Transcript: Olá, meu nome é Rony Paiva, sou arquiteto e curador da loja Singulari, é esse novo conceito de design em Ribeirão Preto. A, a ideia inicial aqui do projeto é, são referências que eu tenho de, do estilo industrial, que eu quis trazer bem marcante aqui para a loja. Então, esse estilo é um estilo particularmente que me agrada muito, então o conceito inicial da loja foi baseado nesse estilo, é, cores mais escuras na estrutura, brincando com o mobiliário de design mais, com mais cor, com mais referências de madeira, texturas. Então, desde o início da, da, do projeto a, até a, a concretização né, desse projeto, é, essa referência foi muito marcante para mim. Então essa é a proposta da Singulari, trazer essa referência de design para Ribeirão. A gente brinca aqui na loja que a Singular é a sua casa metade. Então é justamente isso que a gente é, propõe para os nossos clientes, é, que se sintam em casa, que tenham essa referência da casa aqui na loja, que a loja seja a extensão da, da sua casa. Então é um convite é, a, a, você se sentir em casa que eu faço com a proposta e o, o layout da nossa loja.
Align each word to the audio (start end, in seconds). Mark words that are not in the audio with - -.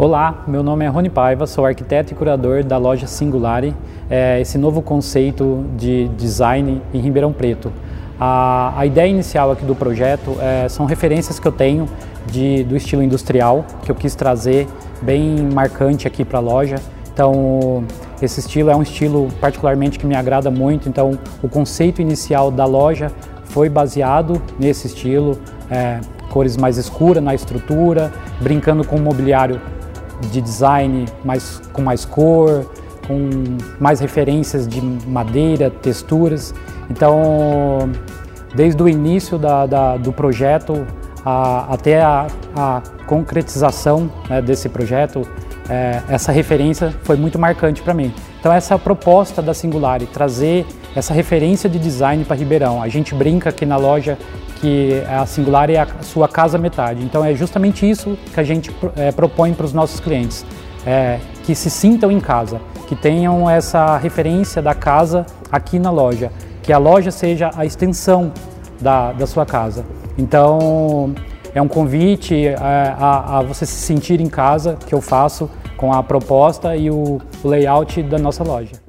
Olá, 0.00 0.44
meu 0.46 0.62
nome 0.62 0.84
é 0.84 0.88
Rony 0.88 1.10
Paiva, 1.10 1.44
sou 1.44 1.66
arquiteto 1.66 2.12
e 2.12 2.16
curador 2.16 2.62
da 2.62 2.76
loja 2.76 3.08
Singulari, 3.08 3.74
é 4.08 4.40
esse 4.40 4.56
novo 4.56 4.80
conceito 4.80 5.64
de 5.76 6.06
design 6.16 6.80
em 6.94 7.00
Ribeirão 7.00 7.32
Preto. 7.32 7.72
A, 8.16 8.74
a 8.76 8.86
ideia 8.86 9.08
inicial 9.08 9.50
aqui 9.50 9.64
do 9.64 9.74
projeto 9.74 10.36
é, 10.40 10.68
são 10.68 10.86
referências 10.86 11.40
que 11.40 11.48
eu 11.48 11.50
tenho 11.50 11.88
de, 12.26 12.62
do 12.62 12.76
estilo 12.76 13.02
industrial, 13.02 13.66
que 13.82 13.90
eu 13.90 13.94
quis 13.96 14.14
trazer 14.14 14.68
bem 15.02 15.48
marcante 15.52 16.06
aqui 16.06 16.24
para 16.24 16.38
a 16.38 16.42
loja. 16.42 16.76
Então, 17.12 17.82
esse 18.22 18.38
estilo 18.38 18.70
é 18.70 18.76
um 18.76 18.82
estilo 18.82 19.26
particularmente 19.40 19.98
que 19.98 20.06
me 20.06 20.14
agrada 20.14 20.48
muito, 20.48 20.88
então 20.88 21.18
o 21.42 21.48
conceito 21.48 22.00
inicial 22.00 22.52
da 22.52 22.64
loja 22.64 23.10
foi 23.46 23.68
baseado 23.68 24.40
nesse 24.60 24.86
estilo, 24.86 25.36
é, 25.68 26.00
cores 26.30 26.56
mais 26.56 26.76
escuras 26.76 27.20
na 27.20 27.34
estrutura, 27.34 28.12
brincando 28.40 28.84
com 28.86 28.94
o 28.94 29.00
mobiliário 29.00 29.60
de 30.20 30.40
design 30.40 31.06
mais, 31.24 31.60
com 31.72 31.82
mais 31.82 32.04
cor, 32.04 32.70
com 33.06 33.30
mais 33.80 34.00
referências 34.00 34.66
de 34.66 34.80
madeira, 34.80 35.70
texturas. 35.70 36.54
Então, 36.90 37.90
desde 38.54 38.82
o 38.82 38.88
início 38.88 39.38
da, 39.38 39.66
da, 39.66 39.96
do 39.96 40.12
projeto 40.12 40.86
a, 41.24 41.72
até 41.72 42.00
a, 42.02 42.26
a 42.56 42.82
concretização 43.06 44.10
né, 44.28 44.40
desse 44.40 44.68
projeto, 44.68 45.22
é, 45.68 46.00
essa 46.08 46.32
referência 46.32 46.94
foi 47.02 47.16
muito 47.16 47.38
marcante 47.38 47.82
para 47.82 47.92
mim. 47.92 48.12
Então 48.40 48.52
essa 48.52 48.74
é 48.74 48.76
a 48.76 48.78
proposta 48.78 49.42
da 49.42 49.52
Singulari, 49.52 50.06
trazer 50.06 50.66
essa 50.96 51.12
referência 51.12 51.68
de 51.68 51.78
design 51.78 52.24
para 52.24 52.36
Ribeirão. 52.36 52.82
A 52.82 52.88
gente 52.88 53.14
brinca 53.14 53.50
aqui 53.50 53.66
na 53.66 53.76
loja 53.76 54.16
que 54.60 55.02
a 55.08 55.24
Singular 55.26 55.70
é 55.70 55.78
a 55.78 55.86
sua 56.02 56.28
casa 56.28 56.58
metade. 56.58 57.02
Então 57.02 57.24
é 57.24 57.34
justamente 57.34 57.88
isso 57.88 58.18
que 58.32 58.40
a 58.40 58.44
gente 58.44 58.74
é, 58.96 59.12
propõe 59.12 59.54
para 59.54 59.66
os 59.66 59.72
nossos 59.72 60.00
clientes, 60.00 60.44
é, 60.86 61.18
que 61.44 61.54
se 61.54 61.70
sintam 61.70 62.10
em 62.10 62.20
casa, 62.20 62.60
que 62.86 62.96
tenham 62.96 63.48
essa 63.48 63.96
referência 63.96 64.60
da 64.60 64.74
casa 64.74 65.26
aqui 65.50 65.78
na 65.78 65.90
loja, 65.90 66.30
que 66.62 66.72
a 66.72 66.78
loja 66.78 67.10
seja 67.10 67.50
a 67.56 67.64
extensão 67.64 68.32
da, 68.80 69.12
da 69.12 69.26
sua 69.26 69.46
casa. 69.46 69.84
Então 70.16 71.14
é 71.54 71.62
um 71.62 71.68
convite 71.68 72.46
é, 72.46 72.54
a, 72.58 73.38
a, 73.38 73.42
você 73.42 73.64
se 73.64 73.80
sentir 73.80 74.20
em 74.20 74.28
casa 74.28 74.76
que 74.86 74.94
eu 74.94 75.00
faço 75.00 75.50
com 75.76 75.92
a 75.92 76.02
proposta 76.02 76.76
e 76.76 76.90
o, 76.90 77.20
o 77.42 77.48
layout 77.48 78.02
da 78.02 78.18
nossa 78.18 78.42
loja. 78.42 78.87